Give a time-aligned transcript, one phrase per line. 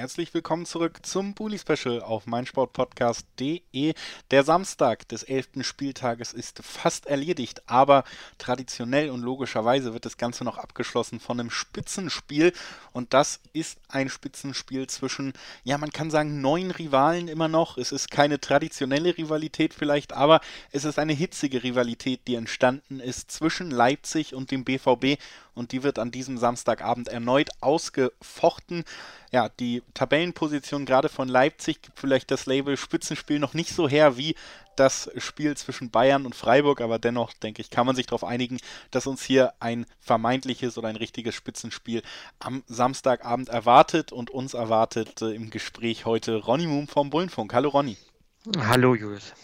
[0.00, 3.92] Herzlich willkommen zurück zum Bully Special auf meinsportpodcast.de.
[4.30, 5.48] Der Samstag des 11.
[5.60, 8.04] Spieltages ist fast erledigt, aber
[8.38, 12.54] traditionell und logischerweise wird das Ganze noch abgeschlossen von einem Spitzenspiel
[12.92, 15.34] und das ist ein Spitzenspiel zwischen,
[15.64, 17.76] ja, man kann sagen, neun Rivalen immer noch.
[17.76, 20.40] Es ist keine traditionelle Rivalität vielleicht, aber
[20.72, 25.18] es ist eine hitzige Rivalität, die entstanden ist zwischen Leipzig und dem BVB
[25.54, 28.84] und die wird an diesem Samstagabend erneut ausgefochten.
[29.32, 34.16] Ja, die Tabellenposition gerade von Leipzig gibt vielleicht das Label Spitzenspiel noch nicht so her
[34.16, 34.34] wie
[34.76, 38.58] das Spiel zwischen Bayern und Freiburg, aber dennoch denke ich, kann man sich darauf einigen,
[38.90, 42.02] dass uns hier ein vermeintliches oder ein richtiges Spitzenspiel
[42.38, 47.52] am Samstagabend erwartet und uns erwartet äh, im Gespräch heute Ronny Moom vom Bullenfunk.
[47.52, 47.98] Hallo Ronny.
[48.56, 49.34] Hallo Julius.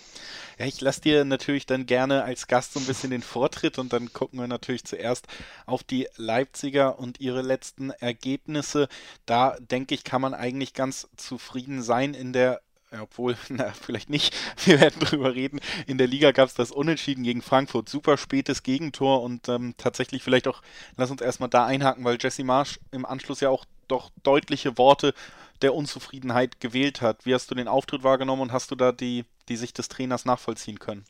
[0.58, 3.92] Ja, ich lasse dir natürlich dann gerne als Gast so ein bisschen den Vortritt und
[3.92, 5.26] dann gucken wir natürlich zuerst
[5.66, 8.88] auf die Leipziger und ihre letzten Ergebnisse.
[9.26, 12.62] Da denke ich, kann man eigentlich ganz zufrieden sein in der
[13.00, 14.34] obwohl, na, vielleicht nicht.
[14.64, 15.60] Wir werden drüber reden.
[15.86, 17.88] In der Liga gab es das Unentschieden gegen Frankfurt.
[17.88, 20.62] Super spätes Gegentor und ähm, tatsächlich vielleicht auch,
[20.96, 25.14] lass uns erstmal da einhaken, weil Jesse Marsch im Anschluss ja auch doch deutliche Worte
[25.62, 27.24] der Unzufriedenheit gewählt hat.
[27.24, 30.24] Wie hast du den Auftritt wahrgenommen und hast du da die, die Sicht des Trainers
[30.24, 31.04] nachvollziehen können?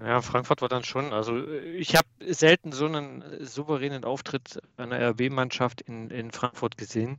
[0.00, 1.12] Ja, Frankfurt war dann schon.
[1.12, 7.18] Also ich habe selten so einen souveränen Auftritt einer RB-Mannschaft in, in Frankfurt gesehen.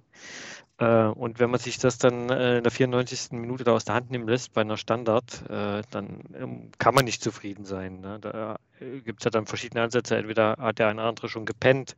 [0.77, 3.31] Äh, und wenn man sich das dann äh, in der 94.
[3.31, 7.03] Minute da aus der Hand nehmen lässt bei einer Standard, äh, dann ähm, kann man
[7.03, 7.99] nicht zufrieden sein.
[7.99, 8.17] Ne?
[8.21, 10.17] Da gibt es ja dann verschiedene Ansätze.
[10.17, 11.95] Entweder hat der eine andere schon gepennt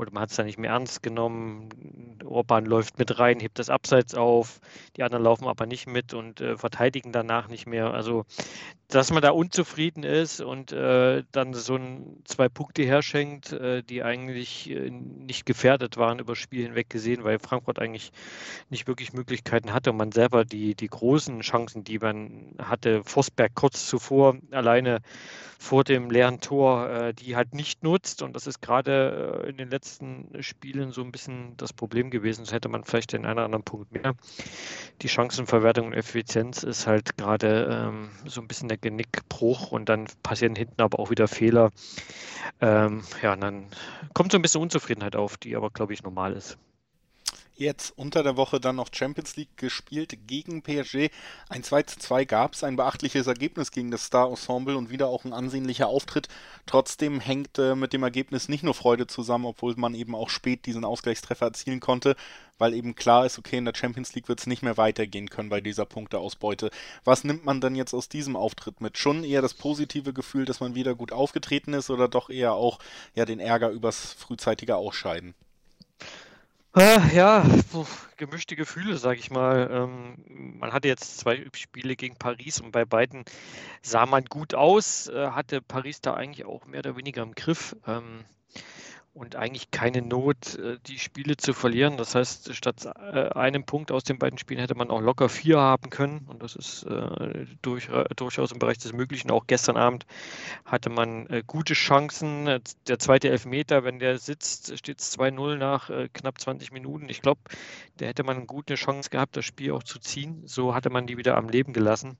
[0.00, 1.68] oder man hat es dann nicht mehr ernst genommen.
[2.24, 4.60] Orban läuft mit rein, hebt das Abseits auf,
[4.96, 7.92] die anderen laufen aber nicht mit und äh, verteidigen danach nicht mehr.
[7.92, 8.24] Also,
[8.88, 14.02] dass man da unzufrieden ist und äh, dann so ein, zwei Punkte herschenkt, äh, die
[14.02, 18.12] eigentlich äh, nicht gefährdet waren über Spiel hinweg gesehen, weil Frankfurt eigentlich
[18.70, 23.54] nicht wirklich Möglichkeiten hatte und man selber die, die großen Chancen, die man hatte, Forsberg
[23.54, 25.00] kurz zuvor alleine
[25.58, 28.22] vor dem leeren Tor, äh, die halt nicht nutzt.
[28.22, 32.44] Und das ist gerade äh, in den letzten Spielen so ein bisschen das Problem gewesen.
[32.44, 34.14] So hätte man vielleicht den einen oder anderen Punkt mehr.
[35.02, 40.06] Die Chancenverwertung und Effizienz ist halt gerade ähm, so ein bisschen der Genickbruch und dann
[40.22, 41.70] passieren hinten aber auch wieder Fehler.
[42.60, 43.66] Ähm, ja, und dann
[44.12, 46.58] kommt so ein bisschen Unzufriedenheit auf, die aber, glaube ich, normal ist
[47.60, 51.10] jetzt unter der Woche dann noch Champions League gespielt gegen PSG.
[51.48, 55.08] Ein 2 zu 2 gab es, ein beachtliches Ergebnis gegen das Star Ensemble und wieder
[55.08, 56.28] auch ein ansehnlicher Auftritt.
[56.66, 60.66] Trotzdem hängt äh, mit dem Ergebnis nicht nur Freude zusammen, obwohl man eben auch spät
[60.66, 62.16] diesen Ausgleichstreffer erzielen konnte,
[62.58, 65.50] weil eben klar ist, okay, in der Champions League wird es nicht mehr weitergehen können
[65.50, 66.70] bei dieser Punkteausbeute.
[67.04, 68.98] Was nimmt man dann jetzt aus diesem Auftritt mit?
[68.98, 72.78] Schon eher das positive Gefühl, dass man wieder gut aufgetreten ist oder doch eher auch
[73.14, 75.34] ja, den Ärger übers frühzeitige Ausscheiden?
[76.76, 77.44] Äh, ja,
[78.16, 79.68] gemischte Gefühle, sage ich mal.
[79.72, 83.24] Ähm, man hatte jetzt zwei Spiele gegen Paris und bei beiden
[83.82, 87.74] sah man gut aus, äh, hatte Paris da eigentlich auch mehr oder weniger im Griff.
[89.12, 91.96] Und eigentlich keine Not, äh, die Spiele zu verlieren.
[91.96, 95.58] Das heißt, statt äh, einem Punkt aus den beiden Spielen hätte man auch locker vier
[95.58, 96.28] haben können.
[96.28, 99.32] Und das ist äh, durch, durchaus im Bereich des Möglichen.
[99.32, 100.06] Auch gestern Abend
[100.64, 102.60] hatte man gute Chancen.
[102.86, 107.08] Der zweite Elfmeter, wenn der sitzt, steht es 2-0 nach knapp 20 Minuten.
[107.08, 107.40] Ich glaube,
[107.96, 110.42] da hätte man eine gute Chance gehabt, das Spiel auch zu ziehen.
[110.46, 112.16] So hatte man die wieder am Leben gelassen.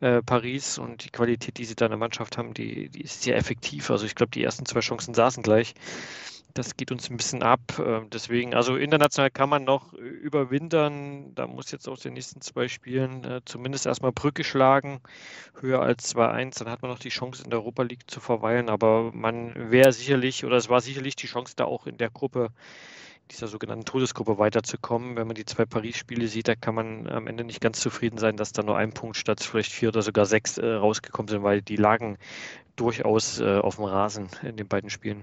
[0.00, 3.36] Paris und die Qualität, die sie da in der Mannschaft haben, die, die ist sehr
[3.36, 3.90] effektiv.
[3.90, 5.74] Also ich glaube, die ersten zwei Chancen saßen gleich
[6.54, 7.60] das geht uns ein bisschen ab.
[7.78, 11.34] Ähm, deswegen, also international kann man noch überwintern.
[11.34, 15.00] Da muss jetzt aus den nächsten zwei Spielen äh, zumindest erstmal Brücke schlagen.
[15.60, 16.58] Höher als 2-1.
[16.58, 18.68] Dann hat man noch die Chance, in der Europa League zu verweilen.
[18.68, 22.50] Aber man wäre sicherlich, oder es war sicherlich die Chance, da auch in der Gruppe,
[23.30, 25.16] dieser sogenannten Todesgruppe weiterzukommen.
[25.16, 28.36] Wenn man die zwei Paris-Spiele sieht, da kann man am Ende nicht ganz zufrieden sein,
[28.36, 31.62] dass da nur ein Punkt statt vielleicht vier oder sogar sechs äh, rausgekommen sind, weil
[31.62, 32.18] die lagen
[32.76, 35.22] durchaus äh, auf dem Rasen in den beiden Spielen.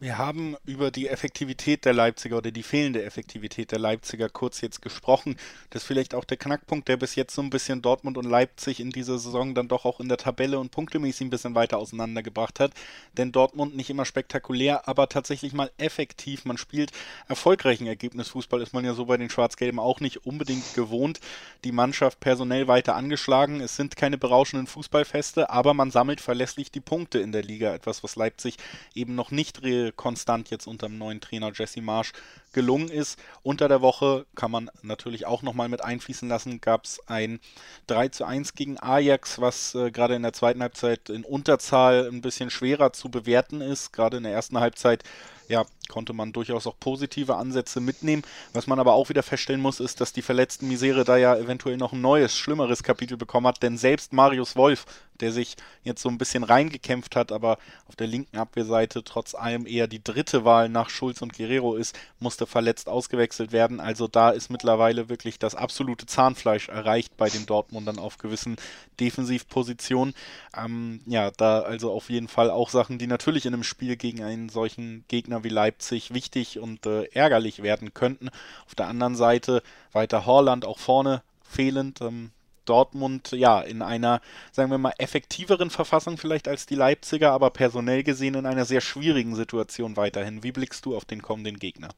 [0.00, 4.80] Wir haben über die Effektivität der Leipziger oder die fehlende Effektivität der Leipziger kurz jetzt
[4.80, 5.36] gesprochen.
[5.70, 8.78] Das ist vielleicht auch der Knackpunkt, der bis jetzt so ein bisschen Dortmund und Leipzig
[8.78, 12.60] in dieser Saison dann doch auch in der Tabelle und punktemäßig ein bisschen weiter auseinandergebracht
[12.60, 12.74] hat.
[13.16, 16.44] Denn Dortmund nicht immer spektakulär, aber tatsächlich mal effektiv.
[16.44, 16.92] Man spielt
[17.26, 21.18] erfolgreichen Ergebnisfußball, ist man ja so bei den Schwarz-Gelben auch nicht unbedingt gewohnt.
[21.64, 23.60] Die Mannschaft personell weiter angeschlagen.
[23.60, 27.74] Es sind keine berauschenden Fußballfeste, aber man sammelt verlässlich die Punkte in der Liga.
[27.74, 28.58] Etwas, was Leipzig
[28.94, 32.12] eben noch nicht re Konstant jetzt unter dem neuen Trainer Jesse Marsch
[32.52, 33.18] gelungen ist.
[33.42, 37.40] Unter der Woche kann man natürlich auch nochmal mit einfließen lassen, gab es ein
[37.86, 42.22] 3 zu 1 gegen Ajax, was äh, gerade in der zweiten Halbzeit in Unterzahl ein
[42.22, 43.92] bisschen schwerer zu bewerten ist.
[43.92, 45.04] Gerade in der ersten Halbzeit
[45.48, 48.22] ja, konnte man durchaus auch positive Ansätze mitnehmen.
[48.52, 51.76] Was man aber auch wieder feststellen muss, ist, dass die verletzten Misere da ja eventuell
[51.76, 54.84] noch ein neues, schlimmeres Kapitel bekommen hat, denn selbst Marius Wolf,
[55.20, 59.66] der sich jetzt so ein bisschen reingekämpft hat, aber auf der linken Abwehrseite trotz allem
[59.66, 63.80] eher die dritte Wahl nach Schulz und Guerrero ist, musste verletzt ausgewechselt werden.
[63.80, 68.56] Also da ist mittlerweile wirklich das absolute Zahnfleisch erreicht bei den Dortmundern auf gewissen
[69.00, 70.14] Defensivpositionen.
[70.56, 74.22] Ähm, ja, da also auf jeden Fall auch Sachen, die natürlich in einem Spiel gegen
[74.22, 78.30] einen solchen Gegner wie Leipzig wichtig und äh, ärgerlich werden könnten.
[78.66, 79.62] Auf der anderen Seite
[79.92, 82.00] weiter Horland auch vorne fehlend.
[82.00, 82.30] Ähm,
[82.68, 84.20] Dortmund ja in einer,
[84.52, 88.80] sagen wir mal, effektiveren Verfassung vielleicht als die Leipziger, aber personell gesehen in einer sehr
[88.80, 90.42] schwierigen Situation weiterhin.
[90.42, 91.88] Wie blickst du auf den kommenden Gegner?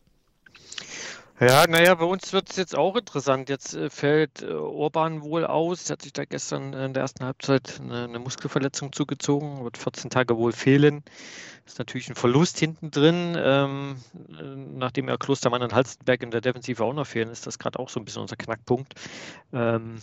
[1.40, 3.48] Ja, naja, bei uns wird es jetzt auch interessant.
[3.48, 5.88] Jetzt äh, fällt äh, Orban wohl aus.
[5.88, 10.10] Er hat sich da gestern in der ersten Halbzeit eine, eine, Muskelverletzung zugezogen, wird 14
[10.10, 11.02] Tage wohl fehlen.
[11.64, 13.38] Ist natürlich ein Verlust hinten drin.
[13.38, 13.96] Ähm,
[14.38, 17.78] äh, nachdem ja Klostermann und Halstenberg in der Defensive auch noch fehlen, ist das gerade
[17.78, 18.92] auch so ein bisschen unser Knackpunkt.
[19.54, 20.02] Ähm,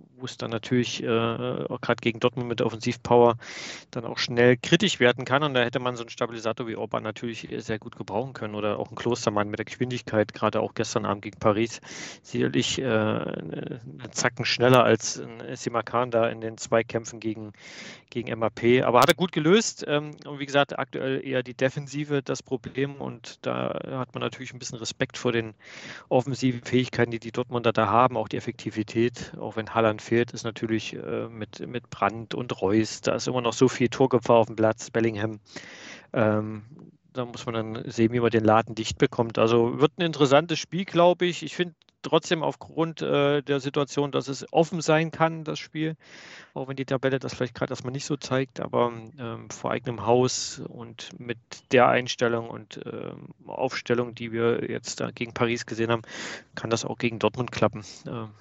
[0.21, 3.37] wo es dann natürlich äh, auch gerade gegen Dortmund mit Offensivpower
[3.91, 5.43] dann auch schnell kritisch werden kann.
[5.43, 8.79] Und da hätte man so einen Stabilisator wie Orban natürlich sehr gut gebrauchen können oder
[8.79, 11.81] auch einen Klostermann mit der Geschwindigkeit, gerade auch gestern Abend gegen Paris,
[12.21, 13.81] sicherlich äh, einen
[14.11, 17.53] Zacken schneller als ein Simakan da in den Zweikämpfen gegen,
[18.09, 18.83] gegen MAP.
[18.83, 19.83] Aber hat er gut gelöst.
[19.87, 22.95] Ähm, und wie gesagt, aktuell eher die Defensive das Problem.
[22.95, 25.53] Und da hat man natürlich ein bisschen Respekt vor den
[26.09, 30.43] offensiven Fähigkeiten, die die Dortmunder da haben, auch die Effektivität, auch wenn Halland fehlt, ist
[30.43, 34.47] natürlich äh, mit, mit Brandt und Reus, da ist immer noch so viel Torgefahr auf
[34.47, 35.39] dem Platz, Bellingham.
[36.11, 36.63] Ähm,
[37.13, 39.39] da muss man dann sehen, wie man den Laden dicht bekommt.
[39.39, 41.43] Also wird ein interessantes Spiel, glaube ich.
[41.43, 45.95] Ich finde trotzdem aufgrund äh, der Situation, dass es offen sein kann, das Spiel,
[46.53, 50.05] auch wenn die Tabelle das vielleicht gerade erstmal nicht so zeigt, aber ähm, vor eigenem
[50.05, 51.37] Haus und mit
[51.71, 56.01] der Einstellung und ähm, Aufstellung, die wir jetzt da gegen Paris gesehen haben,
[56.53, 57.85] kann das auch gegen Dortmund klappen.
[58.05, 58.31] Ähm,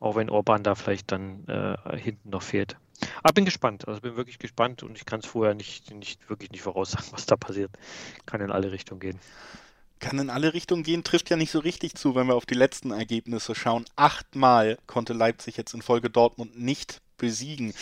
[0.00, 2.76] auch wenn Orban da vielleicht dann äh, hinten noch fehlt.
[3.22, 3.86] Aber bin gespannt.
[3.88, 7.26] Also bin wirklich gespannt und ich kann es vorher nicht, nicht wirklich nicht voraussagen, was
[7.26, 7.70] da passiert.
[8.24, 9.18] Kann in alle Richtungen gehen.
[9.98, 12.54] Kann in alle Richtungen gehen, trifft ja nicht so richtig zu, wenn wir auf die
[12.54, 13.86] letzten Ergebnisse schauen.
[13.96, 17.72] Achtmal konnte Leipzig jetzt in Folge Dortmund nicht besiegen.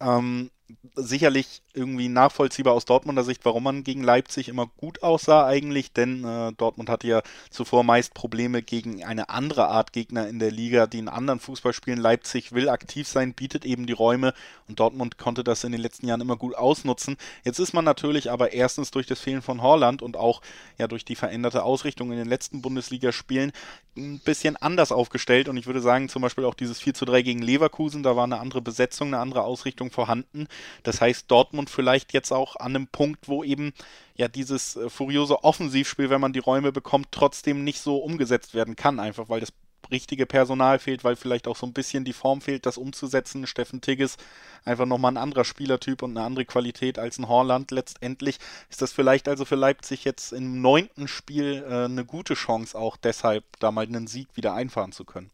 [0.00, 0.50] Ähm,
[0.94, 6.24] sicherlich irgendwie nachvollziehbar aus Dortmunder Sicht, warum man gegen Leipzig immer gut aussah eigentlich, denn
[6.24, 10.86] äh, Dortmund hatte ja zuvor meist Probleme gegen eine andere Art Gegner in der Liga,
[10.86, 11.98] die in anderen Fußball spielen.
[11.98, 14.34] Leipzig will aktiv sein, bietet eben die Räume
[14.68, 17.16] und Dortmund konnte das in den letzten Jahren immer gut ausnutzen.
[17.44, 20.42] Jetzt ist man natürlich aber erstens durch das Fehlen von Horland und auch
[20.78, 23.52] ja durch die veränderte Ausrichtung in den letzten Bundesligaspielen
[23.96, 27.22] ein bisschen anders aufgestellt und ich würde sagen, zum Beispiel auch dieses 4 zu 3
[27.22, 30.48] gegen Leverkusen, da war eine andere Besetzung, eine andere Ausrichtung vorhanden.
[30.82, 33.72] Das heißt, Dortmund vielleicht jetzt auch an einem Punkt, wo eben
[34.16, 38.76] ja dieses äh, furiose Offensivspiel, wenn man die Räume bekommt, trotzdem nicht so umgesetzt werden
[38.76, 39.52] kann, einfach weil das
[39.90, 43.46] richtige Personal fehlt, weil vielleicht auch so ein bisschen die Form fehlt, das umzusetzen.
[43.46, 44.16] Steffen Tigges
[44.64, 47.70] einfach nochmal ein anderer Spielertyp und eine andere Qualität als ein Horland.
[47.70, 48.38] Letztendlich
[48.70, 52.96] ist das vielleicht also für Leipzig jetzt im neunten Spiel äh, eine gute Chance, auch
[52.96, 55.30] deshalb da mal einen Sieg wieder einfahren zu können.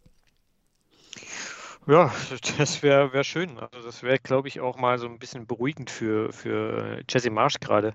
[1.90, 2.14] Ja,
[2.58, 3.58] das wäre wär schön.
[3.58, 7.58] Also das wäre, glaube ich, auch mal so ein bisschen beruhigend für, für Jesse Marsch
[7.58, 7.94] gerade,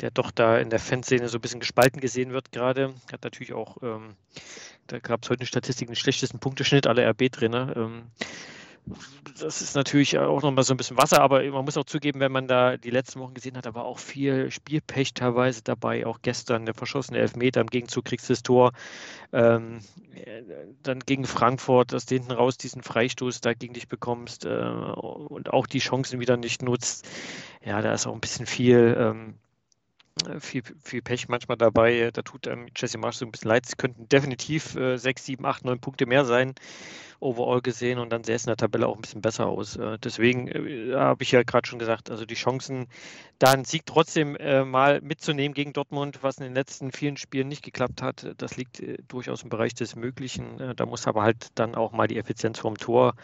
[0.00, 2.92] der doch da in der Fanszene so ein bisschen gespalten gesehen wird gerade.
[3.10, 4.16] Hat natürlich auch, ähm,
[4.86, 7.74] da gab es heute eine Statistik, den schlechtesten Punkteschnitt aller RB-Trainer.
[7.74, 8.02] Ähm,
[9.38, 12.32] das ist natürlich auch nochmal so ein bisschen Wasser, aber man muss auch zugeben, wenn
[12.32, 16.06] man da die letzten Wochen gesehen hat, da war auch viel Spielpech teilweise dabei.
[16.06, 18.72] Auch gestern der verschossene Elfmeter, im Gegenzug kriegst du das Tor.
[19.32, 19.80] Ähm,
[20.82, 25.52] dann gegen Frankfurt, dass du hinten raus diesen Freistoß da gegen dich bekommst äh, und
[25.52, 27.08] auch die Chancen wieder nicht nutzt.
[27.64, 28.96] Ja, da ist auch ein bisschen viel.
[28.98, 29.34] Ähm,
[30.40, 32.10] viel, viel Pech manchmal dabei.
[32.12, 33.64] Da tut ähm, Jesse Marsch so ein bisschen leid.
[33.66, 36.54] Es könnten definitiv äh, 6, 7, 8, 9 Punkte mehr sein
[37.22, 39.76] overall gesehen und dann sähe es in der Tabelle auch ein bisschen besser aus.
[39.76, 42.88] Äh, deswegen äh, habe ich ja gerade schon gesagt, also die Chancen,
[43.38, 47.48] da einen Sieg trotzdem äh, mal mitzunehmen gegen Dortmund, was in den letzten vielen Spielen
[47.48, 50.74] nicht geklappt hat, das liegt durchaus im Bereich des Möglichen.
[50.76, 53.14] da muss aber halt dann auch mal die Effizienz vom Tor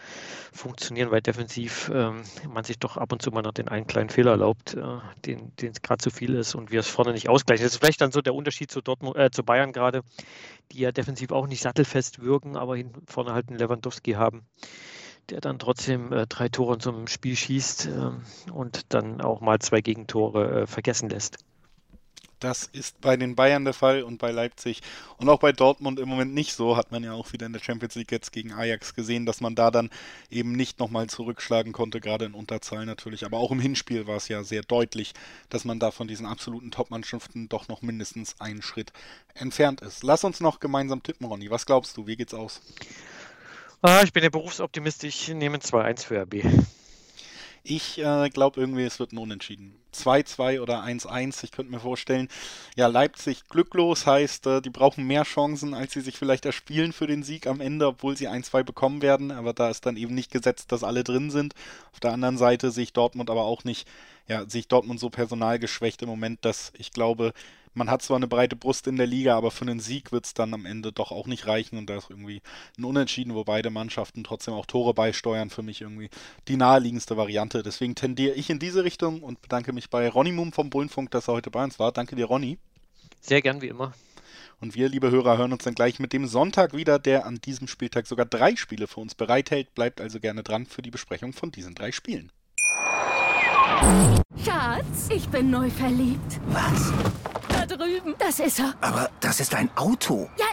[0.53, 4.09] funktionieren, weil defensiv ähm, man sich doch ab und zu mal noch den einen kleinen
[4.09, 4.77] Fehler erlaubt,
[5.25, 7.63] den es gerade zu viel ist und wir es vorne nicht ausgleichen.
[7.63, 10.01] Das ist vielleicht dann so der Unterschied zu, Dortmund, äh, zu Bayern gerade,
[10.71, 14.45] die ja defensiv auch nicht sattelfest wirken, aber hinten vorne halt einen Lewandowski haben,
[15.29, 19.41] der dann trotzdem äh, drei Tore in so einem Spiel schießt äh, und dann auch
[19.41, 21.37] mal zwei Gegentore äh, vergessen lässt.
[22.39, 24.81] Das ist bei den Bayern der Fall und bei Leipzig
[25.17, 26.77] und auch bei Dortmund im Moment nicht so.
[26.77, 29.55] Hat man ja auch wieder in der Champions League jetzt gegen Ajax gesehen, dass man
[29.55, 29.89] da dann
[30.29, 33.25] eben nicht nochmal zurückschlagen konnte, gerade in Unterzahl natürlich.
[33.25, 35.13] Aber auch im Hinspiel war es ja sehr deutlich,
[35.49, 38.93] dass man da von diesen absoluten Top-Mannschaften doch noch mindestens einen Schritt
[39.33, 40.03] entfernt ist.
[40.03, 41.49] Lass uns noch gemeinsam tippen, Ronny.
[41.49, 42.07] Was glaubst du?
[42.07, 42.61] Wie geht's aus?
[43.81, 45.29] Ah, ich bin ja berufsoptimistisch.
[45.29, 46.43] Ich nehme 2-1 für RB.
[47.71, 49.75] Ich äh, glaube irgendwie, es wird ein Unentschieden.
[49.93, 51.43] 2-2 oder 1-1.
[51.43, 52.27] Ich könnte mir vorstellen,
[52.75, 57.05] ja, Leipzig glücklos heißt, äh, die brauchen mehr Chancen, als sie sich vielleicht erspielen für
[57.05, 59.29] den Sieg am Ende, obwohl sie 1-2 bekommen werden.
[59.29, 61.53] Aber da ist dann eben nicht gesetzt, dass alle drin sind.
[61.93, 63.87] Auf der anderen Seite sehe ich Dortmund aber auch nicht,
[64.27, 67.33] ja, sehe ich Dortmund so personalgeschwächt im Moment, dass ich glaube,
[67.73, 70.33] man hat zwar eine breite Brust in der Liga, aber für einen Sieg wird es
[70.33, 72.41] dann am Ende doch auch nicht reichen und da ist irgendwie
[72.77, 76.09] ein Unentschieden, wo beide Mannschaften trotzdem auch Tore beisteuern, für mich irgendwie
[76.47, 77.63] die naheliegendste Variante.
[77.63, 81.27] Deswegen tendiere ich in diese Richtung und bedanke mich bei Ronny Mum vom Bullenfunk, dass
[81.27, 81.91] er heute bei uns war.
[81.91, 82.57] Danke dir, Ronny.
[83.21, 83.93] Sehr gern, wie immer.
[84.61, 87.67] Und wir, liebe Hörer, hören uns dann gleich mit dem Sonntag wieder, der an diesem
[87.67, 89.73] Spieltag sogar drei Spiele für uns bereithält.
[89.73, 92.31] Bleibt also gerne dran für die Besprechung von diesen drei Spielen.
[94.43, 96.41] Schatz, ich bin neu verliebt.
[96.47, 96.91] Was?
[97.79, 98.15] Drüben.
[98.19, 98.73] Das ist er.
[98.81, 100.29] Aber das ist ein Auto.
[100.37, 100.45] Ja,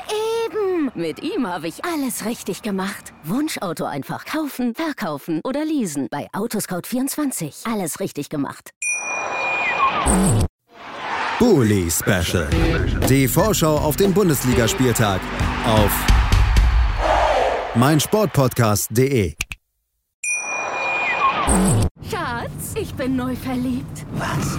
[0.45, 0.93] eben.
[0.95, 3.13] Mit ihm habe ich alles richtig gemacht.
[3.25, 6.07] Wunschauto einfach kaufen, verkaufen oder leasen.
[6.09, 7.71] Bei Autoscout24.
[7.71, 8.71] Alles richtig gemacht.
[11.41, 12.49] Bully Special.
[13.09, 15.21] Die Vorschau auf den Bundesligaspieltag
[15.67, 15.91] auf
[17.75, 19.35] meinsportpodcast.de.
[22.09, 24.07] Schatz, ich bin neu verliebt.
[24.13, 24.59] Was?